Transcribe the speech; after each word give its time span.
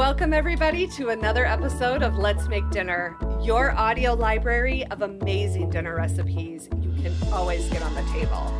Welcome, 0.00 0.32
everybody, 0.32 0.86
to 0.96 1.10
another 1.10 1.44
episode 1.44 2.02
of 2.02 2.16
Let's 2.16 2.48
Make 2.48 2.70
Dinner, 2.70 3.18
your 3.42 3.72
audio 3.72 4.14
library 4.14 4.86
of 4.86 5.02
amazing 5.02 5.68
dinner 5.68 5.94
recipes 5.94 6.70
you 6.80 6.90
can 7.02 7.14
always 7.34 7.68
get 7.68 7.82
on 7.82 7.94
the 7.94 8.02
table. 8.04 8.50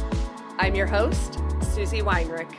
I'm 0.59 0.75
your 0.75 0.87
host, 0.87 1.41
Susie 1.63 2.03
Weinrich. 2.03 2.53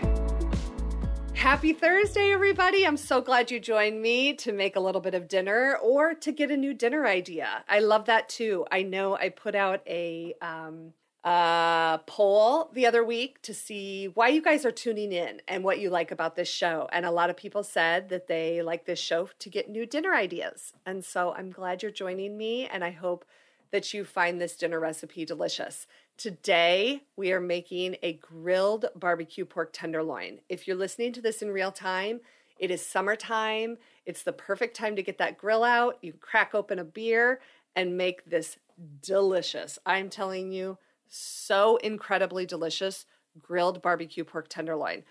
Happy 1.36 1.74
Thursday, 1.74 2.32
everybody. 2.32 2.84
I'm 2.88 2.98
so 2.98 3.22
glad 3.22 3.52
you 3.52 3.60
joined 3.60 4.02
me 4.02 4.34
to 4.38 4.52
make 4.52 4.76
a 4.76 4.80
little 4.80 5.00
bit 5.00 5.14
of 5.14 5.28
dinner 5.28 5.78
or 5.84 6.16
to 6.16 6.32
get 6.32 6.50
a 6.50 6.58
new 6.58 6.74
dinner 6.74 7.06
idea. 7.06 7.64
I 7.70 7.82
love 7.82 8.06
that 8.06 8.30
too. 8.30 8.66
I 8.72 8.82
know 8.82 9.16
I 9.16 9.30
put 9.30 9.54
out 9.54 9.84
a 9.86 10.34
um, 10.42 10.94
uh, 11.24 12.00
poll 12.00 12.70
the 12.74 12.86
other 12.86 13.04
week 13.04 13.42
to 13.44 13.54
see 13.54 14.08
why 14.08 14.28
you 14.28 14.42
guys 14.42 14.66
are 14.66 14.72
tuning 14.72 15.12
in 15.12 15.42
and 15.48 15.64
what 15.64 15.80
you 15.80 15.90
like 15.90 16.12
about 16.12 16.36
this 16.36 16.50
show. 16.50 16.90
And 16.92 17.06
a 17.06 17.12
lot 17.12 17.30
of 17.30 17.38
people 17.38 17.64
said 17.64 18.10
that 18.10 18.28
they 18.28 18.62
like 18.62 18.86
this 18.86 19.00
show 19.00 19.30
to 19.38 19.50
get 19.50 19.70
new 19.70 19.86
dinner 19.86 20.16
ideas. 20.16 20.74
And 20.86 21.06
so 21.06 21.34
I'm 21.34 21.52
glad 21.52 21.84
you're 21.84 21.92
joining 21.92 22.38
me, 22.38 22.68
and 22.68 22.84
I 22.84 22.92
hope 22.92 23.26
that 23.72 23.94
you 23.94 24.04
find 24.04 24.42
this 24.42 24.58
dinner 24.58 24.80
recipe 24.80 25.24
delicious. 25.24 25.88
Today, 26.18 27.04
we 27.16 27.32
are 27.32 27.40
making 27.40 27.96
a 28.04 28.14
grilled 28.14 28.86
barbecue 28.96 29.46
pork 29.46 29.72
tenderloin. 29.74 30.40
If 30.50 30.68
you're 30.68 30.76
listening 30.76 31.14
to 31.14 31.22
this 31.22 31.42
in 31.42 31.52
real 31.52 31.72
time, 31.72 32.20
it 32.60 32.70
is 32.70 32.86
summertime. 32.86 33.78
It's 34.06 34.24
the 34.24 34.34
perfect 34.34 34.76
time 34.76 34.96
to 34.96 35.04
get 35.04 35.18
that 35.20 35.38
grill 35.38 35.64
out. 35.64 35.98
You 36.02 36.14
crack 36.14 36.54
open 36.54 36.80
a 36.80 36.84
beer 36.84 37.40
and 37.76 37.98
make 37.98 38.26
this 38.26 38.58
delicious. 39.02 39.80
I'm 39.86 40.10
telling 40.10 40.52
you, 40.52 40.78
so 41.12 41.78
incredibly 41.78 42.46
delicious 42.46 43.06
grilled 43.40 43.82
barbecue 43.82 44.24
pork 44.24 44.48
tenderloin. 44.50 45.04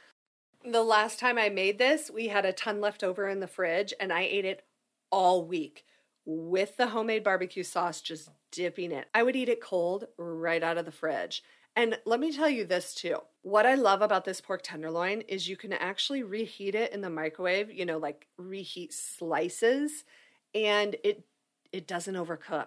The 0.65 0.83
last 0.83 1.19
time 1.19 1.39
I 1.39 1.49
made 1.49 1.79
this, 1.79 2.11
we 2.11 2.29
had 2.29 2.45
a 2.45 2.53
ton 2.53 2.81
left 2.81 3.03
over 3.03 3.29
in 3.29 3.41
the 3.41 3.47
fridge 3.47 3.95
and 3.99 4.13
I 4.13 4.23
ate 4.23 4.45
it 4.45 4.65
all 5.11 5.45
week 5.45 5.85
with 6.27 6.77
the 6.77 6.89
homemade 6.89 7.25
barbecue 7.25 7.63
sauce, 7.63 8.01
just 8.01 8.31
dipping 8.53 8.93
it. 8.93 9.09
I 9.15 9.23
would 9.23 9.37
eat 9.37 9.49
it 9.49 9.61
cold 9.61 10.07
right 10.19 10.63
out 10.63 10.79
of 10.79 10.85
the 10.85 10.93
fridge. 10.93 11.43
And 11.77 11.99
let 12.05 12.21
me 12.21 12.33
tell 12.33 12.49
you 12.49 12.65
this 12.65 12.95
too. 12.95 13.19
What 13.43 13.65
I 13.65 13.75
love 13.75 14.03
about 14.03 14.25
this 14.25 14.41
pork 14.41 14.61
tenderloin 14.63 15.23
is 15.23 15.49
you 15.49 15.57
can 15.57 15.73
actually 15.73 16.23
reheat 16.23 16.75
it 16.75 16.93
in 16.93 17.01
the 17.01 17.11
microwave, 17.11 17.73
you 17.73 17.87
know, 17.87 17.97
like 17.97 18.27
reheat 18.37 18.93
slices, 18.93 20.05
and 20.55 20.97
it 21.05 21.25
it 21.73 21.87
doesn't 21.87 22.17
overcook. 22.17 22.67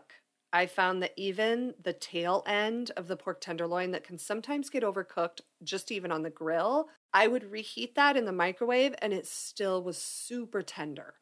I 0.56 0.68
found 0.68 1.02
that 1.02 1.14
even 1.18 1.74
the 1.82 1.94
tail 1.94 2.44
end 2.46 2.92
of 2.96 3.08
the 3.08 3.18
pork 3.18 3.42
tenderloin 3.42 3.90
that 3.92 4.04
can 4.04 4.20
sometimes 4.20 4.70
get 4.70 4.84
overcooked 4.84 5.42
just 5.64 5.92
even 5.92 6.12
on 6.12 6.22
the 6.22 6.30
grill, 6.30 6.90
I 7.12 7.26
would 7.26 7.52
reheat 7.52 7.96
that 7.96 8.16
in 8.16 8.26
the 8.26 8.32
microwave 8.32 8.94
and 9.02 9.14
it 9.14 9.26
still 9.26 9.82
was 9.82 9.98
super 9.98 10.62
tender. 10.62 11.16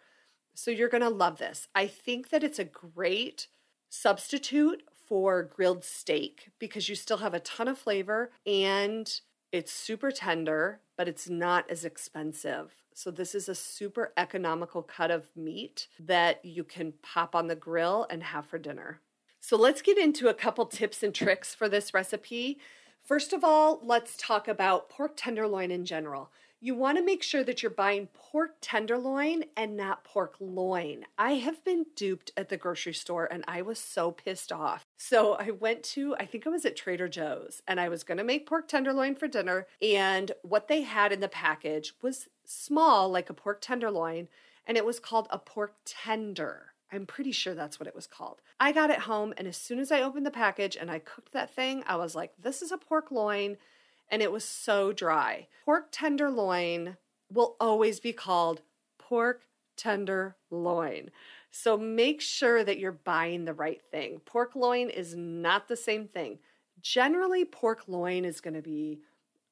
So 0.54 0.70
you're 0.70 0.90
going 0.90 1.02
to 1.02 1.10
love 1.10 1.38
this. 1.38 1.70
I 1.74 1.88
think 1.88 2.30
that 2.30 2.44
it's 2.44 2.60
a 2.60 2.66
great 2.66 3.48
substitute 3.90 4.84
for 5.08 5.44
grilled 5.44 5.86
steak 5.86 6.50
because 6.60 6.90
you 6.90 6.96
still 6.96 7.18
have 7.18 7.34
a 7.34 7.40
ton 7.40 7.70
of 7.70 7.78
flavor 7.78 8.32
and 8.46 9.22
it's 9.54 9.72
super 9.72 10.12
tender, 10.12 10.82
but 10.98 11.08
it's 11.08 11.30
not 11.30 11.70
as 11.70 11.86
expensive. 11.86 12.74
So, 12.94 13.12
this 13.12 13.34
is 13.34 13.48
a 13.48 13.56
super 13.56 14.12
economical 14.18 14.84
cut 14.84 15.12
of 15.12 15.28
meat 15.36 15.88
that 16.00 16.44
you 16.44 16.64
can 16.64 16.94
pop 17.02 17.36
on 17.36 17.48
the 17.48 17.56
grill 17.56 18.06
and 18.10 18.22
have 18.22 18.46
for 18.46 18.58
dinner. 18.58 19.00
So 19.44 19.58
let's 19.58 19.82
get 19.82 19.98
into 19.98 20.30
a 20.30 20.36
couple 20.36 20.68
tips 20.68 21.02
and 21.02 21.14
tricks 21.14 21.56
for 21.56 21.68
this 21.68 21.96
recipe. 21.96 22.60
First 23.04 23.34
of 23.34 23.44
all, 23.44 23.82
let's 23.84 24.16
talk 24.16 24.48
about 24.48 24.88
pork 24.88 25.14
tenderloin 25.18 25.72
in 25.72 25.84
general. 25.84 26.30
You 26.60 26.76
want 26.76 27.00
to 27.00 27.04
make 27.04 27.24
sure 27.24 27.44
that 27.44 27.64
you're 27.64 27.72
buying 27.72 28.08
pork 28.14 28.58
tenderloin 28.62 29.46
and 29.58 29.76
not 29.76 30.04
pork 30.04 30.36
loin. 30.40 31.06
I 31.18 31.34
have 31.34 31.66
been 31.66 31.88
duped 31.96 32.32
at 32.38 32.50
the 32.50 32.56
grocery 32.56 32.94
store 32.94 33.28
and 33.32 33.44
I 33.48 33.64
was 33.64 33.80
so 33.80 34.12
pissed 34.12 34.52
off. 34.52 34.86
So 34.96 35.34
I 35.34 35.50
went 35.50 35.82
to, 35.86 36.16
I 36.20 36.28
think 36.28 36.46
I 36.46 36.52
was 36.52 36.64
at 36.64 36.76
Trader 36.76 37.10
Joe's, 37.10 37.64
and 37.68 37.80
I 37.80 37.90
was 37.90 38.04
going 38.04 38.20
to 38.20 38.24
make 38.24 38.46
pork 38.46 38.68
tenderloin 38.68 39.16
for 39.16 39.28
dinner. 39.28 39.66
And 39.82 40.34
what 40.44 40.68
they 40.68 40.84
had 40.84 41.12
in 41.12 41.20
the 41.20 41.28
package 41.28 41.96
was 42.04 42.28
small, 42.46 43.10
like 43.10 43.32
a 43.32 43.34
pork 43.34 43.60
tenderloin, 43.60 44.28
and 44.68 44.78
it 44.78 44.86
was 44.86 45.00
called 45.00 45.28
a 45.32 45.40
pork 45.40 45.74
tender. 45.84 46.74
I'm 46.92 47.06
pretty 47.06 47.32
sure 47.32 47.54
that's 47.54 47.80
what 47.80 47.88
it 47.88 47.96
was 47.96 48.08
called. 48.08 48.42
I 48.60 48.72
got 48.72 48.90
it 48.90 49.00
home, 49.00 49.34
and 49.38 49.48
as 49.48 49.58
soon 49.58 49.80
as 49.80 49.92
I 49.92 50.02
opened 50.02 50.26
the 50.26 50.32
package 50.32 50.76
and 50.76 50.92
I 50.92 51.00
cooked 51.00 51.32
that 51.34 51.56
thing, 51.56 51.84
I 51.88 51.96
was 51.96 52.16
like, 52.16 52.34
this 52.38 52.62
is 52.62 52.72
a 52.72 52.78
pork 52.78 53.12
loin, 53.12 53.58
and 54.10 54.22
it 54.22 54.32
was 54.32 54.44
so 54.44 54.92
dry. 54.92 55.48
Pork 55.64 55.88
tenderloin 55.92 56.98
will 57.32 57.56
always 57.60 58.00
be 58.00 58.12
called 58.12 58.62
pork 58.98 59.44
tenderloin. 59.78 61.12
So 61.50 61.78
make 61.78 62.22
sure 62.22 62.64
that 62.64 62.78
you're 62.78 62.92
buying 62.92 63.46
the 63.46 63.54
right 63.54 63.82
thing. 63.92 64.20
Pork 64.26 64.56
loin 64.56 64.90
is 64.90 65.16
not 65.16 65.68
the 65.68 65.78
same 65.78 66.08
thing. 66.08 66.40
Generally, 66.82 67.46
pork 67.46 67.84
loin 67.88 68.26
is 68.26 68.42
going 68.42 68.54
to 68.54 68.62
be 68.62 69.00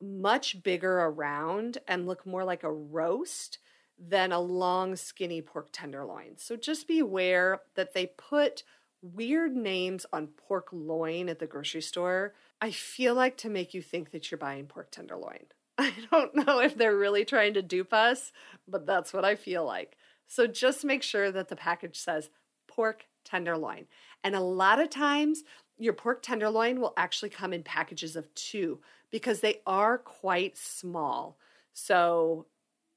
much 0.02 0.64
bigger 0.64 1.00
around 1.00 1.78
and 1.88 2.08
look 2.08 2.26
more 2.26 2.44
like 2.44 2.64
a 2.64 2.72
roast 2.72 3.60
than 4.00 4.32
a 4.32 4.40
long, 4.40 4.96
skinny 4.96 5.42
pork 5.42 5.70
tenderloin. 5.72 6.38
So 6.38 6.56
just 6.56 6.88
be 6.88 7.00
aware 7.00 7.62
that 7.76 7.94
they 7.94 8.08
put 8.18 8.64
weird 9.02 9.56
names 9.56 10.06
on 10.12 10.28
pork 10.28 10.68
loin 10.72 11.30
at 11.30 11.40
the 11.40 11.48
grocery 11.48 11.82
store. 11.82 12.34
I 12.62 12.72
feel 12.72 13.16
like 13.16 13.38
to 13.38 13.50
make 13.50 13.74
you 13.74 13.82
think 13.82 14.12
that 14.12 14.32
you're 14.32 14.38
buying 14.38 14.66
pork 14.68 14.92
tenderloin. 14.92 15.46
I 15.78 15.94
don't 16.12 16.36
know 16.36 16.60
if 16.60 16.78
they're 16.78 16.98
really 16.98 17.26
trying 17.26 17.54
to 17.54 17.62
dupe 17.62 17.94
us, 17.94 18.32
but 18.68 18.86
that's 18.86 19.14
what 19.14 19.26
I 19.26 19.36
feel 19.36 19.66
like. 19.66 19.98
So 20.28 20.48
just 20.48 20.86
make 20.86 21.04
sure 21.04 21.32
that 21.32 21.48
the 21.48 21.56
package 21.56 21.98
says 21.98 22.30
pork 22.68 23.06
tenderloin. 23.26 23.88
And 24.24 24.36
a 24.36 24.42
lot 24.42 24.80
of 24.80 24.90
times, 24.90 25.44
your 25.78 25.94
pork 25.94 26.22
tenderloin 26.22 26.80
will 26.80 26.94
actually 26.98 27.30
come 27.30 27.54
in 27.54 27.64
packages 27.64 28.16
of 28.16 28.34
two 28.36 28.80
because 29.12 29.40
they 29.40 29.62
are 29.66 29.98
quite 29.98 30.58
small. 30.58 31.38
So 31.74 32.46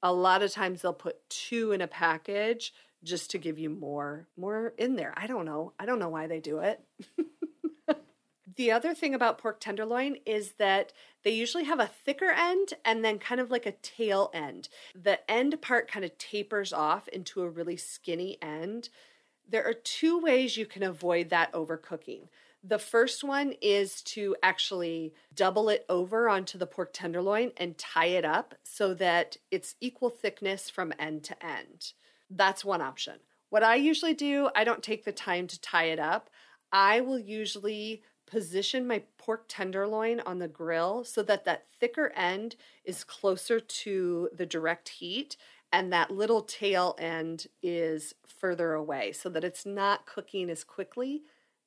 a 0.03 0.13
lot 0.13 0.43
of 0.43 0.53
times 0.53 0.83
they'll 0.83 0.93
put 0.93 1.29
two 1.31 1.73
in 1.73 1.81
a 1.81 1.87
package 1.87 2.73
just 3.05 3.31
to 3.31 3.39
give 3.39 3.59
you 3.59 3.71
more 3.71 4.29
more 4.37 4.75
in 4.79 4.97
there. 4.97 5.13
I 5.17 5.27
don't 5.27 5.45
know. 5.45 5.73
I 5.79 5.87
don't 5.87 5.99
know 5.99 6.09
why 6.09 6.27
they 6.27 6.41
do 6.41 6.59
it. 6.59 6.81
the 8.57 8.71
other 8.71 8.95
thing 8.95 9.15
about 9.15 9.39
pork 9.39 9.61
tenderloin 9.61 10.17
is 10.27 10.53
that 10.53 10.93
they 11.25 11.31
usually 11.31 11.65
have 11.65 11.81
a 11.81 11.91
thicker 12.05 12.31
end 12.31 12.75
and 12.85 13.05
then 13.05 13.19
kind 13.19 13.41
of 13.41 13.51
like 13.51 13.67
a 13.67 13.73
tail 13.83 14.31
end. 14.35 14.69
The 14.95 15.19
end 15.31 15.61
part 15.63 15.91
kind 15.91 16.05
of 16.05 16.17
tapers 16.19 16.73
off 16.73 17.09
into 17.09 17.43
a 17.43 17.49
really 17.49 17.77
skinny 17.77 18.39
end. 18.43 18.89
There 19.49 19.65
are 19.65 19.75
two 19.75 20.19
ways 20.21 20.57
you 20.57 20.67
can 20.67 20.83
avoid 20.83 21.31
that 21.31 21.53
overcooking. 21.53 22.29
The 22.65 22.79
first 22.79 23.25
one 23.25 23.55
is 23.61 24.03
to 24.03 24.37
actually 24.43 25.15
double 25.35 25.69
it 25.69 25.85
over 25.89 26.29
onto 26.29 26.59
the 26.59 26.67
pork 26.67 26.91
tenderloin 26.93 27.51
and 27.57 27.77
tie 27.77 28.07
it 28.07 28.25
up 28.25 28.55
so 28.63 28.95
that 28.95 29.37
it's 29.51 29.75
equal 29.81 30.11
thickness 30.11 30.71
from 30.71 30.93
end 30.99 31.25
to 31.25 31.45
end. 31.45 31.93
That's 32.31 32.65
one 32.65 32.81
option. 32.81 33.15
What 33.51 33.65
I 33.65 33.75
usually 33.75 34.15
do, 34.15 34.49
I 34.55 34.63
don't 34.65 34.83
take 34.83 35.05
the 35.05 35.13
time 35.13 35.49
to 35.49 35.61
tie 35.61 35.87
it 35.87 35.99
up. 35.99 36.31
I 36.71 37.01
will 37.01 37.19
usually 37.19 38.03
position 38.27 38.87
my 38.87 39.03
pork 39.19 39.45
tenderloin 39.49 40.21
on 40.21 40.39
the 40.39 40.49
grill 40.49 41.05
so 41.05 41.23
that 41.25 41.45
that 41.45 41.67
thicker 41.79 42.13
end 42.15 42.57
is 42.85 43.05
closer 43.05 43.61
to 43.61 44.31
the 44.33 44.47
direct 44.47 44.89
heat 44.89 45.37
and 45.73 45.93
that 45.93 46.11
little 46.11 46.43
tail 46.43 46.95
end 46.99 47.47
is 47.63 48.15
further 48.25 48.73
away 48.73 49.13
so 49.13 49.29
that 49.29 49.45
it's 49.45 49.67
not 49.67 50.07
cooking 50.07 50.49
as 50.49 50.65
quickly 50.65 51.23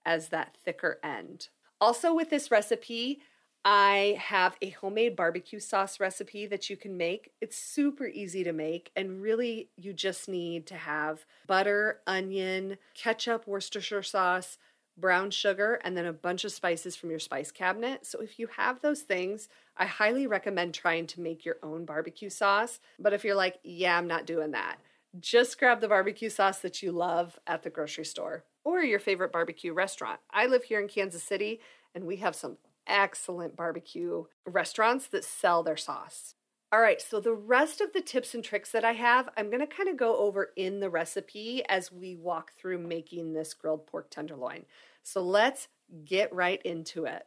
as 0.05 0.29
that 0.29 0.55
thicker 0.63 0.99
end. 1.03 1.49
Also, 1.81 2.13
with 2.13 2.29
this 2.29 2.51
recipe, 2.51 3.19
I 3.67 4.17
have 4.19 4.57
a 4.61 4.69
homemade 4.69 5.15
barbecue 5.15 5.59
sauce 5.59 5.99
recipe 5.99 6.45
that 6.45 6.69
you 6.69 6.77
can 6.77 6.97
make. 6.97 7.31
It's 7.41 7.57
super 7.57 8.05
easy 8.05 8.43
to 8.43 8.53
make, 8.53 8.91
and 8.95 9.21
really, 9.21 9.69
you 9.75 9.91
just 9.91 10.29
need 10.29 10.67
to 10.67 10.75
have 10.75 11.25
butter, 11.47 12.01
onion, 12.05 12.77
ketchup, 12.93 13.47
Worcestershire 13.47 14.03
sauce, 14.03 14.59
brown 14.97 15.31
sugar, 15.31 15.81
and 15.83 15.97
then 15.97 16.05
a 16.05 16.13
bunch 16.13 16.45
of 16.45 16.51
spices 16.51 16.95
from 16.95 17.09
your 17.09 17.19
spice 17.19 17.51
cabinet. 17.51 18.05
So, 18.05 18.19
if 18.19 18.37
you 18.37 18.47
have 18.55 18.81
those 18.81 19.01
things, 19.01 19.49
I 19.75 19.85
highly 19.85 20.27
recommend 20.27 20.75
trying 20.75 21.07
to 21.07 21.21
make 21.21 21.43
your 21.43 21.57
own 21.63 21.85
barbecue 21.85 22.29
sauce. 22.29 22.79
But 22.99 23.13
if 23.13 23.25
you're 23.25 23.35
like, 23.35 23.59
yeah, 23.63 23.97
I'm 23.97 24.07
not 24.07 24.27
doing 24.27 24.51
that, 24.51 24.77
just 25.19 25.57
grab 25.57 25.81
the 25.81 25.87
barbecue 25.87 26.29
sauce 26.29 26.59
that 26.59 26.83
you 26.83 26.91
love 26.91 27.39
at 27.47 27.63
the 27.63 27.71
grocery 27.71 28.05
store 28.05 28.43
or 28.65 28.81
your 28.81 28.99
favorite 28.99 29.31
barbecue 29.31 29.71
restaurant. 29.71 30.19
I 30.31 30.47
live 30.47 30.65
here 30.65 30.81
in 30.81 30.89
Kansas 30.89 31.23
City 31.23 31.61
and 31.93 32.03
we 32.03 32.17
have 32.17 32.35
some 32.35 32.57
excellent 32.85 33.55
barbecue 33.55 34.25
restaurants 34.45 35.07
that 35.07 35.23
sell 35.23 35.63
their 35.63 35.77
sauce. 35.77 36.35
All 36.73 36.81
right, 36.81 37.01
so 37.01 37.21
the 37.21 37.33
rest 37.33 37.79
of 37.79 37.93
the 37.93 38.01
tips 38.01 38.33
and 38.33 38.43
tricks 38.43 38.71
that 38.71 38.83
I 38.83 38.93
have, 38.93 39.29
I'm 39.37 39.49
going 39.49 39.61
to 39.61 39.67
kind 39.67 39.87
of 39.87 39.95
go 39.95 40.17
over 40.17 40.49
in 40.57 40.81
the 40.81 40.89
recipe 40.89 41.63
as 41.69 41.91
we 41.91 42.15
walk 42.15 42.51
through 42.57 42.79
making 42.79 43.31
this 43.31 43.53
grilled 43.53 43.87
pork 43.87 44.09
tenderloin. 44.09 44.65
So 45.01 45.21
let's 45.21 45.69
get 46.03 46.33
right 46.33 46.61
into 46.63 47.05
it. 47.05 47.23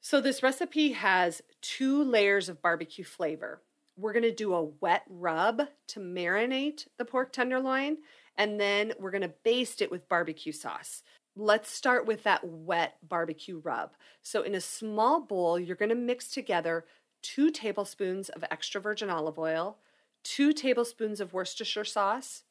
So, 0.00 0.20
this 0.20 0.40
recipe 0.40 0.92
has 0.92 1.42
two 1.60 2.02
layers 2.04 2.48
of 2.48 2.62
barbecue 2.62 3.04
flavor. 3.04 3.60
we're 3.96 4.12
going 4.12 4.22
to 4.22 4.32
do 4.32 4.54
a 4.54 4.62
wet 4.62 5.02
rub 5.08 5.62
to 5.88 6.00
marinate 6.00 6.86
the 6.96 7.04
pork 7.04 7.32
tenderloin, 7.32 7.98
and 8.38 8.60
then 8.60 8.92
we're 8.98 9.10
going 9.10 9.22
to 9.22 9.32
baste 9.44 9.80
it 9.80 9.90
with 9.90 10.08
barbecue 10.08 10.52
sauce. 10.52 11.02
Let's 11.36 11.70
start 11.70 12.06
with 12.06 12.22
that 12.22 12.46
wet 12.46 12.96
barbecue 13.06 13.58
rub. 13.58 13.92
So, 14.22 14.42
in 14.42 14.54
a 14.54 14.60
small 14.60 15.20
bowl, 15.20 15.58
you're 15.58 15.76
going 15.76 15.90
to 15.90 15.94
mix 15.94 16.30
together 16.30 16.84
two 17.22 17.50
tablespoons 17.50 18.28
of 18.30 18.44
extra 18.50 18.80
virgin 18.80 19.10
olive 19.10 19.38
oil, 19.38 19.78
two 20.22 20.52
tablespoons 20.52 21.20
of 21.20 21.32
Worcestershire 21.32 21.84
sauce, 21.84 22.44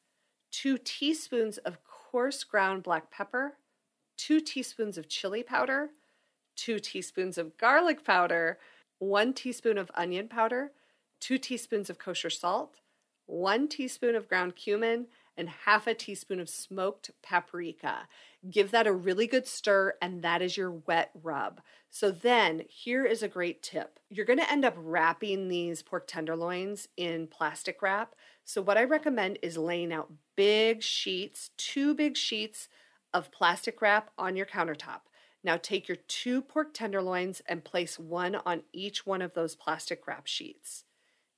two 0.52 0.78
teaspoons 0.78 1.58
of 1.60 1.80
coarse 1.84 2.44
ground 2.44 2.84
black 2.84 3.10
pepper, 3.10 3.58
two 4.18 4.40
teaspoons 4.40 4.98
of 4.98 5.10
chili 5.10 5.44
powder, 5.44 5.90
two 6.56 6.80
teaspoons 6.80 7.38
of 7.38 7.58
garlic 7.58 8.04
powder, 8.04 8.58
one 9.00 9.34
teaspoon 9.34 9.78
of 9.78 9.92
onion 9.96 10.28
powder, 10.28 10.72
two 11.20 11.38
teaspoons 11.38 11.90
of 11.90 12.00
kosher 12.00 12.30
salt, 12.30 12.80
one 13.26 13.68
teaspoon 13.68 14.16
of 14.16 14.30
ground 14.30 14.56
cumin, 14.56 15.08
and 15.38 15.50
half 15.50 15.88
a 15.88 15.94
teaspoon 15.94 16.40
of 16.40 16.50
smoked 16.50 17.12
paprika. 17.22 18.08
Give 18.50 18.72
that 18.72 18.88
a 18.88 18.94
really 18.94 19.28
good 19.28 19.48
stir, 19.48 19.96
and 20.02 20.22
that 20.22 20.42
is 20.42 20.58
your 20.58 20.72
wet 20.72 21.12
rub. 21.22 21.62
So, 21.90 22.12
then 22.12 22.64
here 22.68 23.06
is 23.06 23.24
a 23.24 23.28
great 23.28 23.62
tip 23.64 24.00
you're 24.10 24.26
going 24.26 24.40
to 24.40 24.52
end 24.52 24.64
up 24.66 24.76
wrapping 24.78 25.48
these 25.48 25.82
pork 25.82 26.08
tenderloins 26.08 26.88
in 26.96 27.28
plastic 27.28 27.82
wrap. 27.82 28.16
So, 28.44 28.62
what 28.62 28.78
I 28.78 28.84
recommend 28.84 29.40
is 29.42 29.58
laying 29.58 29.92
out 29.92 30.12
big 30.36 30.84
sheets, 30.84 31.50
two 31.58 31.94
big 31.94 32.16
sheets 32.16 32.70
of 33.14 33.32
plastic 33.32 33.82
wrap 33.82 34.12
on 34.18 34.36
your 34.36 34.46
countertop. 34.46 35.02
Now, 35.44 35.58
take 35.58 35.88
your 35.88 35.98
two 36.08 36.42
pork 36.42 36.74
tenderloins 36.74 37.42
and 37.48 37.64
place 37.64 38.00
one 38.00 38.36
on 38.46 38.64
each 38.74 39.06
one 39.06 39.22
of 39.22 39.34
those 39.34 39.56
plastic 39.56 40.08
wrap 40.08 40.28
sheets. 40.28 40.86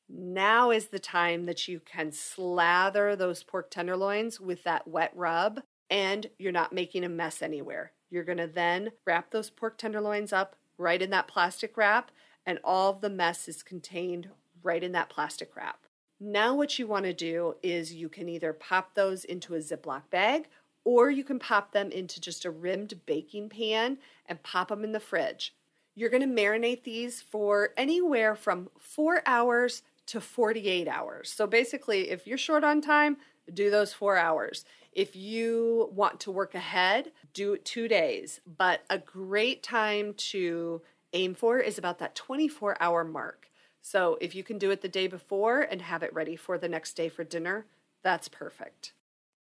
Now 0.10 0.72
is 0.72 0.88
the 0.88 1.00
time 1.00 1.46
that 1.48 1.68
you 1.68 1.80
can 1.80 2.12
slather 2.12 3.16
those 3.16 3.44
pork 3.44 3.70
tenderloins 3.70 4.40
with 4.40 4.64
that 4.64 4.88
wet 4.88 5.12
rub, 5.16 5.62
and 5.90 6.28
you're 6.38 6.52
not 6.52 6.74
making 6.74 7.04
a 7.04 7.10
mess 7.10 7.42
anywhere. 7.42 7.92
You're 8.10 8.24
going 8.24 8.38
to 8.38 8.48
then 8.48 8.92
wrap 9.06 9.32
those 9.32 9.50
pork 9.50 9.78
tenderloins 9.78 10.32
up 10.32 10.56
right 10.78 11.02
in 11.02 11.10
that 11.10 11.28
plastic 11.28 11.76
wrap, 11.76 12.12
and 12.46 12.60
all 12.64 12.94
the 12.94 13.10
mess 13.10 13.48
is 13.48 13.64
contained 13.64 14.30
right 14.64 14.84
in 14.84 14.94
that 14.94 15.10
plastic 15.10 15.56
wrap. 15.56 15.80
Now, 16.20 16.56
what 16.56 16.80
you 16.80 16.88
want 16.88 17.06
to 17.06 17.14
do 17.14 17.56
is 17.62 17.94
you 17.94 18.10
can 18.10 18.30
either 18.30 18.54
pop 18.54 18.96
those 18.96 19.24
into 19.26 19.56
a 19.56 19.60
Ziploc 19.60 20.04
bag 20.10 20.48
or 20.84 21.12
you 21.12 21.24
can 21.24 21.38
pop 21.38 21.74
them 21.74 21.92
into 21.92 22.22
just 22.22 22.46
a 22.46 22.50
rimmed 22.50 22.94
baking 23.06 23.50
pan 23.50 23.98
and 24.26 24.42
pop 24.42 24.70
them 24.70 24.86
in 24.86 24.94
the 24.94 25.00
fridge. 25.00 25.54
You're 25.96 26.10
going 26.10 26.22
to 26.22 26.42
marinate 26.42 26.84
these 26.84 27.22
for 27.22 27.72
anywhere 27.76 28.36
from 28.36 28.70
four 28.80 29.22
hours 29.26 29.84
to 30.08 30.22
48 30.22 30.88
hours. 30.88 31.32
So 31.32 31.48
basically, 31.48 32.10
if 32.10 32.28
you're 32.28 32.38
short 32.38 32.64
on 32.64 32.82
time, 32.82 33.18
do 33.54 33.70
those 33.70 33.94
four 33.94 34.18
hours. 34.18 34.66
If 34.92 35.16
you 35.16 35.90
want 35.94 36.20
to 36.22 36.32
work 36.32 36.56
ahead, 36.56 37.12
do 37.34 37.58
two 37.58 37.88
days. 37.88 38.42
But 38.58 38.82
a 38.90 38.98
great 38.98 39.64
time 39.64 40.14
to 40.16 40.82
aim 41.14 41.36
for 41.36 41.60
is 41.60 41.78
about 41.78 42.00
that 42.00 42.16
24 42.16 42.78
hour 42.82 43.04
mark. 43.04 43.50
So 43.82 44.18
if 44.20 44.36
you 44.36 44.44
can 44.44 44.58
do 44.58 44.72
it 44.72 44.82
the 44.82 44.90
day 44.90 45.08
before 45.08 45.62
and 45.62 45.82
have 45.82 46.04
it 46.04 46.14
ready 46.14 46.36
for 46.36 46.58
the 46.58 46.68
next 46.68 46.94
day 46.94 47.10
for 47.10 47.24
dinner, 47.24 47.66
that's 48.04 48.28
perfect. 48.28 48.94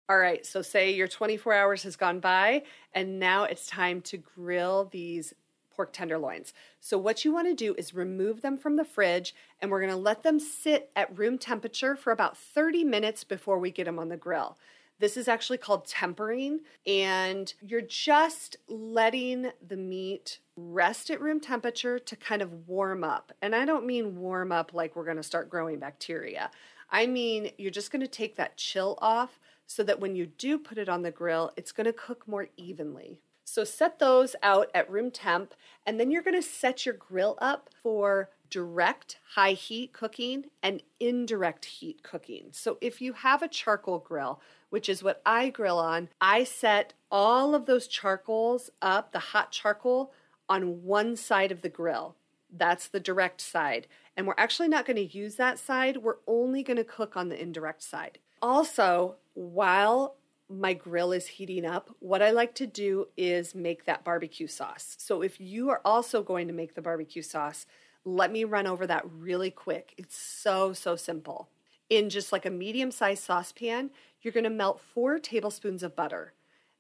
All 0.09 0.17
right, 0.17 0.45
so 0.45 0.61
say 0.61 0.93
your 0.93 1.07
24 1.07 1.53
hours 1.53 1.83
has 1.83 1.95
gone 1.95 2.19
by 2.19 2.63
and 2.93 3.19
now 3.19 3.45
it's 3.45 3.65
time 3.65 4.01
to 4.01 4.17
grill 4.17 4.89
these 4.91 5.33
pork 5.75 5.93
tenderloins. 5.93 6.53
So, 6.79 6.97
what 6.97 7.25
you 7.25 7.33
want 7.33 7.47
to 7.47 7.53
do 7.53 7.75
is 7.75 7.93
remove 7.93 8.41
them 8.41 8.57
from 8.57 8.75
the 8.75 8.85
fridge 8.85 9.35
and 9.59 9.69
we're 9.69 9.81
going 9.81 9.91
to 9.91 9.97
let 9.97 10.23
them 10.23 10.39
sit 10.39 10.91
at 10.95 11.17
room 11.17 11.37
temperature 11.37 11.95
for 11.95 12.11
about 12.11 12.37
30 12.37 12.83
minutes 12.83 13.23
before 13.23 13.59
we 13.59 13.71
get 13.71 13.85
them 13.85 13.99
on 13.99 14.09
the 14.09 14.17
grill. 14.17 14.57
This 14.97 15.17
is 15.17 15.27
actually 15.27 15.57
called 15.57 15.85
tempering, 15.85 16.61
and 16.87 17.53
you're 17.61 17.81
just 17.81 18.55
letting 18.69 19.51
the 19.65 19.75
meat 19.75 20.39
rest 20.55 21.09
at 21.09 21.19
room 21.19 21.41
temperature 21.41 21.99
to 21.99 22.15
kind 22.15 22.41
of 22.41 22.67
warm 22.67 23.03
up. 23.03 23.33
And 23.41 23.53
I 23.53 23.65
don't 23.65 23.85
mean 23.85 24.15
warm 24.17 24.53
up 24.53 24.73
like 24.73 24.95
we're 24.95 25.03
going 25.03 25.17
to 25.17 25.23
start 25.23 25.49
growing 25.49 25.79
bacteria. 25.79 26.49
I 26.89 27.07
mean, 27.07 27.51
you're 27.57 27.71
just 27.71 27.91
going 27.91 28.03
to 28.03 28.07
take 28.07 28.37
that 28.37 28.55
chill 28.55 28.97
off 29.01 29.37
so 29.67 29.83
that 29.83 29.99
when 29.99 30.15
you 30.15 30.27
do 30.27 30.57
put 30.57 30.77
it 30.77 30.87
on 30.87 31.01
the 31.01 31.11
grill, 31.11 31.51
it's 31.57 31.73
going 31.73 31.85
to 31.85 31.93
cook 31.93 32.25
more 32.25 32.47
evenly. 32.55 33.19
So 33.45 33.63
set 33.63 33.99
those 33.99 34.35
out 34.43 34.69
at 34.73 34.89
room 34.89 35.11
temp, 35.11 35.53
and 35.85 35.99
then 35.99 36.11
you're 36.11 36.23
going 36.23 36.35
to 36.35 36.41
set 36.41 36.85
your 36.85 36.95
grill 36.95 37.37
up 37.39 37.69
for 37.81 38.29
direct 38.49 39.19
high 39.35 39.53
heat 39.53 39.93
cooking 39.93 40.45
and 40.61 40.81
indirect 40.99 41.65
heat 41.65 42.03
cooking. 42.03 42.47
So 42.51 42.77
if 42.81 43.01
you 43.01 43.13
have 43.13 43.41
a 43.41 43.47
charcoal 43.47 43.99
grill, 43.99 44.41
which 44.69 44.89
is 44.89 45.03
what 45.03 45.21
I 45.25 45.49
grill 45.49 45.79
on, 45.79 46.09
I 46.19 46.43
set 46.43 46.93
all 47.11 47.53
of 47.53 47.65
those 47.65 47.87
charcoals 47.87 48.71
up, 48.81 49.11
the 49.11 49.19
hot 49.19 49.51
charcoal, 49.51 50.11
on 50.49 50.83
one 50.83 51.15
side 51.15 51.51
of 51.51 51.61
the 51.61 51.69
grill. 51.69 52.15
That's 52.51 52.87
the 52.87 52.99
direct 52.99 53.41
side. 53.41 53.87
And 54.17 54.25
we're 54.25 54.35
actually 54.37 54.69
not 54.69 54.85
going 54.85 54.97
to 54.97 55.17
use 55.17 55.35
that 55.35 55.59
side. 55.59 55.97
We're 55.97 56.17
only 56.27 56.63
going 56.63 56.77
to 56.77 56.83
cook 56.83 57.15
on 57.15 57.29
the 57.29 57.41
indirect 57.41 57.83
side. 57.83 58.19
Also, 58.41 59.15
while 59.33 60.15
my 60.49 60.73
grill 60.73 61.11
is 61.11 61.27
heating 61.27 61.65
up, 61.65 61.89
what 61.99 62.21
I 62.21 62.31
like 62.31 62.53
to 62.55 62.67
do 62.67 63.07
is 63.17 63.55
make 63.55 63.85
that 63.85 64.03
barbecue 64.03 64.47
sauce. 64.47 64.95
So 64.99 65.21
if 65.21 65.39
you 65.39 65.69
are 65.69 65.81
also 65.83 66.21
going 66.21 66.47
to 66.47 66.53
make 66.53 66.75
the 66.75 66.81
barbecue 66.81 67.21
sauce, 67.21 67.65
let 68.03 68.31
me 68.31 68.43
run 68.43 68.67
over 68.67 68.85
that 68.85 69.03
really 69.09 69.49
quick. 69.49 69.93
It's 69.97 70.17
so, 70.17 70.73
so 70.73 70.95
simple. 70.95 71.49
In 71.89 72.09
just 72.09 72.31
like 72.31 72.45
a 72.45 72.51
medium 72.51 72.91
sized 72.91 73.23
saucepan, 73.23 73.89
you're 74.21 74.33
going 74.33 74.43
to 74.43 74.49
melt 74.49 74.79
four 74.79 75.17
tablespoons 75.19 75.83
of 75.83 75.95
butter. 75.95 76.33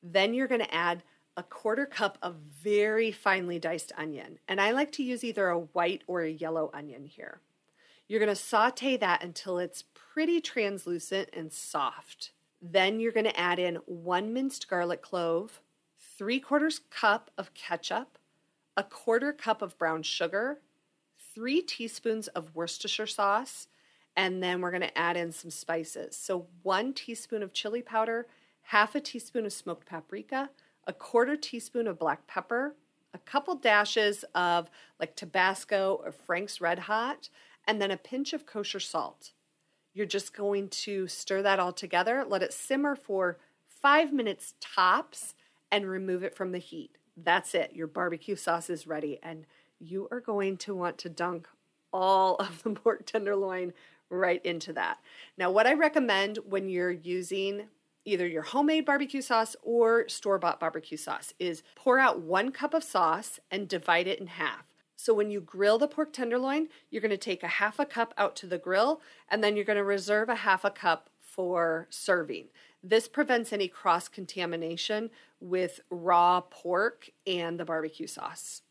Then 0.03 0.33
you're 0.33 0.47
going 0.47 0.61
to 0.61 0.73
add 0.73 1.03
a 1.37 1.43
quarter 1.43 1.85
cup 1.85 2.17
of 2.21 2.35
very 2.35 3.11
finely 3.11 3.59
diced 3.59 3.91
onion. 3.97 4.39
And 4.47 4.61
I 4.61 4.71
like 4.71 4.91
to 4.93 5.03
use 5.03 5.23
either 5.23 5.49
a 5.49 5.59
white 5.59 6.03
or 6.07 6.21
a 6.21 6.31
yellow 6.31 6.69
onion 6.73 7.05
here. 7.05 7.41
You're 8.07 8.19
going 8.19 8.29
to 8.29 8.35
saute 8.35 8.97
that 8.97 9.23
until 9.23 9.57
it's 9.57 9.83
pretty 10.13 10.39
translucent 10.39 11.29
and 11.33 11.51
soft. 11.51 12.31
Then 12.61 12.99
you're 12.99 13.11
going 13.11 13.25
to 13.25 13.39
add 13.39 13.59
in 13.59 13.75
one 13.85 14.33
minced 14.33 14.67
garlic 14.69 15.01
clove, 15.01 15.61
three 16.17 16.39
quarters 16.39 16.81
cup 16.89 17.31
of 17.37 17.53
ketchup, 17.53 18.17
a 18.77 18.83
quarter 18.83 19.31
cup 19.31 19.61
of 19.61 19.77
brown 19.77 20.03
sugar, 20.03 20.59
three 21.33 21.61
teaspoons 21.61 22.27
of 22.29 22.55
Worcestershire 22.55 23.07
sauce, 23.07 23.67
and 24.15 24.41
then 24.41 24.61
we're 24.61 24.71
going 24.71 24.81
to 24.81 24.97
add 24.97 25.17
in 25.17 25.31
some 25.31 25.51
spices. 25.51 26.15
So, 26.15 26.47
one 26.63 26.93
teaspoon 26.93 27.43
of 27.43 27.53
chili 27.53 27.81
powder, 27.81 28.27
half 28.61 28.95
a 28.95 29.01
teaspoon 29.01 29.45
of 29.45 29.53
smoked 29.53 29.87
paprika, 29.87 30.49
a 30.87 30.93
quarter 30.93 31.35
teaspoon 31.35 31.87
of 31.87 31.99
black 31.99 32.25
pepper, 32.27 32.75
a 33.13 33.17
couple 33.19 33.55
dashes 33.55 34.23
of 34.33 34.69
like 34.99 35.15
Tabasco 35.15 36.01
or 36.03 36.11
Frank's 36.11 36.61
Red 36.61 36.79
Hot, 36.79 37.29
and 37.67 37.81
then 37.81 37.91
a 37.91 37.97
pinch 37.97 38.33
of 38.33 38.45
kosher 38.45 38.79
salt. 38.79 39.31
You're 39.95 40.05
just 40.05 40.35
going 40.35 40.67
to 40.67 41.07
stir 41.07 41.41
that 41.41 41.57
all 41.57 41.71
together, 41.71 42.25
let 42.27 42.43
it 42.43 42.51
simmer 42.51 42.97
for 42.97 43.37
five 43.65 44.11
minutes 44.11 44.53
tops, 44.59 45.35
and 45.71 45.87
remove 45.87 46.21
it 46.21 46.35
from 46.35 46.51
the 46.51 46.59
heat. 46.59 46.97
That's 47.15 47.55
it. 47.55 47.71
Your 47.73 47.87
barbecue 47.87 48.35
sauce 48.35 48.69
is 48.69 48.85
ready, 48.85 49.19
and 49.23 49.45
you 49.79 50.09
are 50.11 50.19
going 50.19 50.57
to 50.57 50.75
want 50.75 50.97
to 50.99 51.09
dunk 51.09 51.47
all 51.93 52.35
of 52.39 52.61
the 52.63 52.71
pork 52.71 53.05
tenderloin 53.05 53.73
right 54.09 54.45
into 54.45 54.73
that. 54.73 54.99
Now, 55.37 55.49
what 55.49 55.65
I 55.65 55.73
recommend 55.73 56.39
when 56.45 56.67
you're 56.67 56.91
using 56.91 57.69
either 58.03 58.27
your 58.27 58.43
homemade 58.43 58.85
barbecue 58.85 59.21
sauce 59.21 59.55
or 59.63 60.09
store 60.09 60.37
bought 60.37 60.59
barbecue 60.59 60.97
sauce 60.97 61.33
is 61.39 61.63
pour 61.73 61.99
out 61.99 62.19
one 62.19 62.51
cup 62.51 62.73
of 62.73 62.83
sauce 62.83 63.39
and 63.49 63.67
divide 63.67 64.07
it 64.07 64.19
in 64.19 64.27
half. 64.27 64.65
So 64.95 65.13
when 65.13 65.29
you 65.29 65.41
grill 65.41 65.77
the 65.77 65.87
pork 65.87 66.13
tenderloin, 66.13 66.69
you're 66.89 67.01
going 67.01 67.09
to 67.11 67.17
take 67.17 67.43
a 67.43 67.47
half 67.47 67.79
a 67.79 67.85
cup 67.85 68.13
out 68.17 68.35
to 68.37 68.47
the 68.47 68.57
grill 68.57 69.01
and 69.29 69.43
then 69.43 69.55
you're 69.55 69.65
going 69.65 69.77
to 69.77 69.83
reserve 69.83 70.29
a 70.29 70.35
half 70.35 70.63
a 70.63 70.71
cup 70.71 71.09
for 71.19 71.87
serving. 71.89 72.45
This 72.81 73.07
prevents 73.07 73.51
any 73.51 73.67
cross 73.67 74.07
contamination 74.07 75.09
with 75.39 75.81
raw 75.89 76.41
pork 76.41 77.09
and 77.27 77.59
the 77.59 77.65
barbecue 77.65 78.07
sauce. 78.07 78.61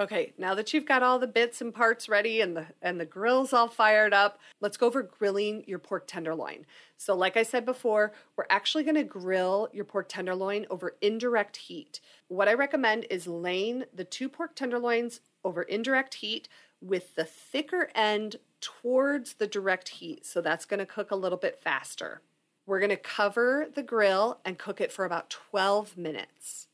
Okay, 0.00 0.32
now 0.36 0.56
that 0.56 0.74
you've 0.74 0.86
got 0.86 1.04
all 1.04 1.20
the 1.20 1.26
bits 1.28 1.60
and 1.60 1.72
parts 1.72 2.08
ready 2.08 2.40
and 2.40 2.56
the 2.56 2.66
and 2.82 2.98
the 2.98 3.04
grill's 3.04 3.52
all 3.52 3.68
fired 3.68 4.12
up, 4.12 4.40
let's 4.60 4.76
go 4.76 4.88
over 4.88 5.02
grilling 5.02 5.62
your 5.68 5.78
pork 5.78 6.08
tenderloin. 6.08 6.66
So 6.96 7.14
like 7.14 7.36
I 7.36 7.44
said 7.44 7.64
before, 7.64 8.12
we're 8.36 8.46
actually 8.50 8.82
going 8.82 8.96
to 8.96 9.04
grill 9.04 9.68
your 9.72 9.84
pork 9.84 10.08
tenderloin 10.08 10.66
over 10.68 10.96
indirect 11.00 11.56
heat. 11.58 12.00
What 12.26 12.48
I 12.48 12.54
recommend 12.54 13.06
is 13.08 13.28
laying 13.28 13.84
the 13.94 14.02
two 14.02 14.28
pork 14.28 14.56
tenderloins 14.56 15.20
over 15.44 15.62
indirect 15.62 16.14
heat 16.14 16.48
with 16.80 17.14
the 17.14 17.24
thicker 17.24 17.90
end 17.94 18.36
towards 18.60 19.34
the 19.34 19.46
direct 19.46 19.88
heat. 19.88 20.26
So 20.26 20.40
that's 20.40 20.64
going 20.64 20.78
to 20.80 20.86
cook 20.86 21.10
a 21.10 21.16
little 21.16 21.38
bit 21.38 21.58
faster. 21.58 22.22
We're 22.66 22.80
going 22.80 22.90
to 22.90 22.96
cover 22.96 23.66
the 23.72 23.82
grill 23.82 24.40
and 24.44 24.58
cook 24.58 24.80
it 24.80 24.90
for 24.90 25.04
about 25.04 25.30
12 25.30 25.96
minutes. 25.96 26.68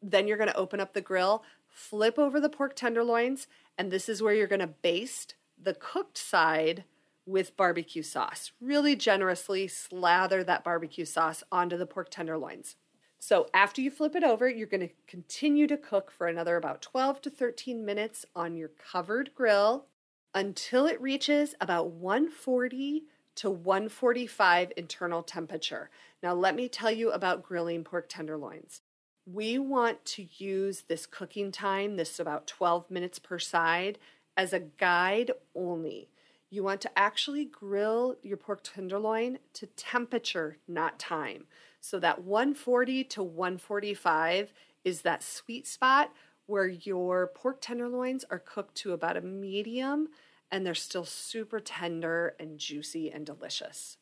Then 0.00 0.28
you're 0.28 0.36
going 0.36 0.50
to 0.50 0.56
open 0.56 0.80
up 0.80 0.92
the 0.92 1.00
grill, 1.00 1.42
flip 1.68 2.18
over 2.18 2.38
the 2.38 2.48
pork 2.48 2.76
tenderloins, 2.76 3.48
and 3.76 3.90
this 3.90 4.08
is 4.08 4.22
where 4.22 4.34
you're 4.34 4.46
going 4.46 4.60
to 4.60 4.66
baste 4.66 5.34
the 5.60 5.74
cooked 5.74 6.18
side 6.18 6.84
with 7.26 7.56
barbecue 7.56 8.02
sauce. 8.02 8.52
Really 8.60 8.94
generously 8.94 9.66
slather 9.66 10.44
that 10.44 10.62
barbecue 10.62 11.04
sauce 11.04 11.42
onto 11.50 11.76
the 11.76 11.86
pork 11.86 12.08
tenderloins. 12.08 12.76
So 13.18 13.48
after 13.54 13.80
you 13.80 13.90
flip 13.90 14.14
it 14.14 14.24
over, 14.24 14.48
you're 14.48 14.66
going 14.66 14.88
to 14.88 14.94
continue 15.06 15.66
to 15.66 15.76
cook 15.76 16.10
for 16.10 16.26
another 16.26 16.56
about 16.56 16.82
12 16.82 17.20
to 17.22 17.30
13 17.30 17.84
minutes 17.84 18.24
on 18.34 18.56
your 18.56 18.68
covered 18.68 19.30
grill 19.34 19.86
until 20.34 20.86
it 20.86 21.00
reaches 21.00 21.54
about 21.60 21.90
140 21.90 23.04
to 23.36 23.50
145 23.50 24.72
internal 24.76 25.22
temperature. 25.22 25.90
Now, 26.22 26.34
let 26.34 26.54
me 26.54 26.68
tell 26.68 26.90
you 26.90 27.10
about 27.10 27.42
grilling 27.42 27.84
pork 27.84 28.08
tenderloins. 28.08 28.82
We 29.26 29.58
want 29.58 30.04
to 30.06 30.28
use 30.36 30.82
this 30.82 31.06
cooking 31.06 31.50
time, 31.52 31.96
this 31.96 32.20
about 32.20 32.46
12 32.46 32.90
minutes 32.90 33.18
per 33.18 33.38
side, 33.38 33.98
as 34.36 34.52
a 34.52 34.60
guide 34.60 35.32
only. 35.54 36.08
You 36.50 36.62
want 36.62 36.80
to 36.82 36.98
actually 36.98 37.44
grill 37.44 38.16
your 38.22 38.36
pork 38.36 38.60
tenderloin 38.62 39.38
to 39.54 39.66
temperature, 39.66 40.58
not 40.68 40.98
time. 40.98 41.46
So 41.80 41.98
that 42.00 42.22
140 42.22 43.04
to 43.04 43.22
145 43.22 44.52
is 44.84 45.02
that 45.02 45.22
sweet 45.22 45.66
spot 45.66 46.12
where 46.46 46.68
your 46.68 47.28
pork 47.34 47.60
tenderloins 47.60 48.24
are 48.30 48.38
cooked 48.38 48.76
to 48.76 48.92
about 48.92 49.16
a 49.16 49.20
medium 49.20 50.08
and 50.50 50.64
they're 50.64 50.74
still 50.74 51.04
super 51.04 51.60
tender 51.60 52.34
and 52.38 52.58
juicy 52.58 53.10
and 53.10 53.26
delicious. 53.26 53.96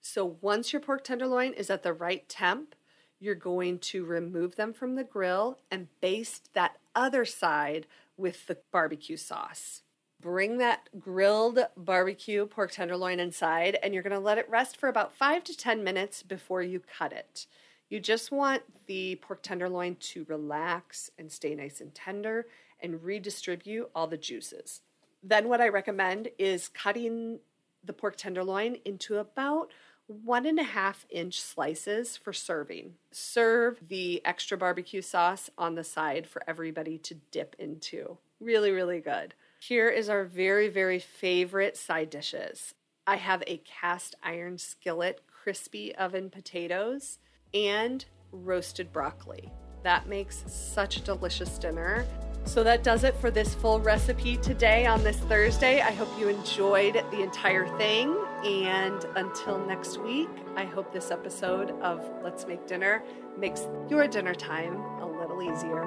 So 0.00 0.38
once 0.40 0.72
your 0.72 0.80
pork 0.80 1.04
tenderloin 1.04 1.52
is 1.52 1.68
at 1.68 1.82
the 1.82 1.92
right 1.92 2.26
temp, 2.28 2.74
you're 3.18 3.34
going 3.34 3.78
to 3.78 4.04
remove 4.06 4.56
them 4.56 4.72
from 4.72 4.94
the 4.94 5.04
grill 5.04 5.58
and 5.70 5.88
baste 6.00 6.54
that 6.54 6.78
other 6.94 7.26
side 7.26 7.86
with 8.16 8.46
the 8.46 8.58
barbecue 8.72 9.18
sauce. 9.18 9.82
Bring 10.20 10.58
that 10.58 10.88
grilled 10.98 11.60
barbecue 11.76 12.46
pork 12.46 12.72
tenderloin 12.72 13.20
inside, 13.20 13.78
and 13.82 13.94
you're 13.94 14.02
going 14.02 14.12
to 14.12 14.18
let 14.18 14.38
it 14.38 14.50
rest 14.50 14.76
for 14.76 14.88
about 14.88 15.14
five 15.14 15.44
to 15.44 15.56
10 15.56 15.82
minutes 15.82 16.22
before 16.22 16.62
you 16.62 16.80
cut 16.80 17.12
it. 17.12 17.46
You 17.88 18.00
just 18.00 18.30
want 18.30 18.62
the 18.86 19.16
pork 19.16 19.42
tenderloin 19.42 19.96
to 19.96 20.24
relax 20.28 21.10
and 21.18 21.32
stay 21.32 21.54
nice 21.54 21.80
and 21.80 21.94
tender 21.94 22.46
and 22.80 23.02
redistribute 23.02 23.90
all 23.94 24.06
the 24.06 24.16
juices. 24.16 24.82
Then, 25.22 25.48
what 25.48 25.60
I 25.60 25.68
recommend 25.68 26.28
is 26.38 26.68
cutting 26.68 27.40
the 27.84 27.92
pork 27.92 28.16
tenderloin 28.16 28.76
into 28.84 29.18
about 29.18 29.70
one 30.06 30.44
and 30.44 30.58
a 30.58 30.64
half 30.64 31.06
inch 31.08 31.40
slices 31.40 32.16
for 32.16 32.32
serving. 32.32 32.94
Serve 33.12 33.78
the 33.88 34.20
extra 34.24 34.58
barbecue 34.58 35.02
sauce 35.02 35.50
on 35.56 35.76
the 35.76 35.84
side 35.84 36.26
for 36.26 36.42
everybody 36.48 36.98
to 36.98 37.14
dip 37.30 37.54
into. 37.58 38.18
Really, 38.40 38.70
really 38.70 39.00
good. 39.00 39.34
Here 39.62 39.90
is 39.90 40.08
our 40.08 40.24
very, 40.24 40.68
very 40.68 40.98
favorite 40.98 41.76
side 41.76 42.08
dishes. 42.08 42.74
I 43.06 43.16
have 43.16 43.42
a 43.46 43.58
cast 43.58 44.14
iron 44.22 44.56
skillet 44.56 45.20
crispy 45.26 45.94
oven 45.96 46.30
potatoes 46.30 47.18
and 47.52 48.02
roasted 48.32 48.90
broccoli. 48.90 49.52
That 49.82 50.08
makes 50.08 50.44
such 50.46 50.96
a 50.96 51.02
delicious 51.02 51.58
dinner. 51.58 52.06
So 52.46 52.64
that 52.64 52.82
does 52.82 53.04
it 53.04 53.14
for 53.16 53.30
this 53.30 53.54
full 53.54 53.80
recipe 53.80 54.38
today 54.38 54.86
on 54.86 55.04
this 55.04 55.18
Thursday. 55.18 55.82
I 55.82 55.90
hope 55.90 56.08
you 56.18 56.28
enjoyed 56.28 56.94
the 57.10 57.20
entire 57.20 57.68
thing. 57.76 58.16
And 58.42 59.04
until 59.14 59.58
next 59.66 60.00
week, 60.00 60.30
I 60.56 60.64
hope 60.64 60.90
this 60.90 61.10
episode 61.10 61.72
of 61.82 62.02
Let's 62.24 62.46
Make 62.46 62.66
Dinner 62.66 63.02
makes 63.38 63.66
your 63.90 64.08
dinner 64.08 64.34
time 64.34 64.76
a 65.02 65.06
little 65.06 65.42
easier. 65.42 65.86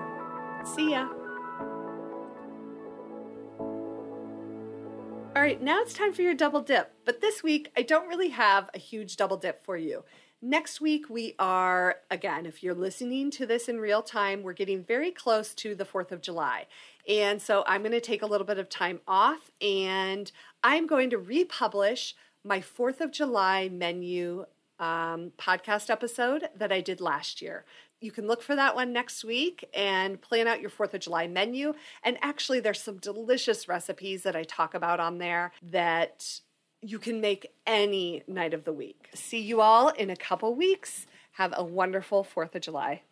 See 0.64 0.92
ya. 0.92 1.23
Right, 5.44 5.62
now 5.62 5.82
it's 5.82 5.94
time 5.94 6.14
for 6.14 6.22
your 6.22 6.34
double 6.34 6.62
dip. 6.62 6.94
But 7.04 7.20
this 7.20 7.44
week, 7.44 7.70
I 7.76 7.82
don't 7.82 8.08
really 8.08 8.30
have 8.30 8.70
a 8.74 8.78
huge 8.78 9.18
double 9.18 9.36
dip 9.36 9.62
for 9.62 9.76
you. 9.76 10.06
Next 10.42 10.80
week, 10.80 11.10
we 11.10 11.36
are, 11.38 11.98
again, 12.10 12.46
if 12.46 12.64
you're 12.64 12.74
listening 12.74 13.30
to 13.32 13.46
this 13.46 13.68
in 13.68 13.78
real 13.78 14.02
time, 14.02 14.42
we're 14.42 14.54
getting 14.54 14.86
very 14.86 15.12
close 15.12 15.54
to 15.56 15.76
the 15.76 15.84
4th 15.84 16.14
of 16.14 16.22
July. 16.22 16.68
And 17.10 17.42
so 17.42 17.66
I'm 17.68 17.82
going 17.82 17.92
to 17.92 18.00
take 18.00 18.22
a 18.22 18.26
little 18.26 18.48
bit 18.48 18.58
of 18.58 18.70
time 18.70 19.02
off 19.06 19.52
and 19.60 20.32
I'm 20.64 20.88
going 20.88 21.10
to 21.10 21.18
republish 21.18 22.16
my 22.46 22.60
4th 22.60 23.02
of 23.02 23.12
July 23.12 23.68
menu 23.68 24.46
um, 24.80 25.34
podcast 25.38 25.90
episode 25.90 26.48
that 26.56 26.72
I 26.72 26.80
did 26.80 27.02
last 27.02 27.42
year 27.42 27.66
you 28.04 28.12
can 28.12 28.28
look 28.28 28.42
for 28.42 28.56
that 28.56 28.76
one 28.76 28.92
next 28.92 29.24
week 29.24 29.64
and 29.74 30.22
plan 30.22 30.46
out 30.46 30.60
your 30.60 30.70
4th 30.70 30.94
of 30.94 31.00
July 31.00 31.26
menu. 31.26 31.74
And 32.04 32.18
actually, 32.22 32.60
there's 32.60 32.82
some 32.82 32.98
delicious 32.98 33.70
recipes 33.70 34.24
that 34.24 34.36
I 34.36 34.44
talk 34.44 34.74
about 34.74 35.00
on 35.00 35.20
there 35.20 35.54
that 35.72 36.42
you 36.82 37.00
can 37.00 37.22
make 37.22 37.48
any 37.66 38.24
night 38.28 38.54
of 38.54 38.66
the 38.66 38.74
week. 38.74 39.08
See 39.14 39.40
you 39.40 39.62
all 39.62 39.88
in 39.88 40.10
a 40.10 40.18
couple 40.18 40.54
weeks. 40.54 41.08
Have 41.34 41.54
a 41.56 41.64
wonderful 41.64 42.26
4th 42.26 42.56
of 42.56 42.62
July. 42.62 43.04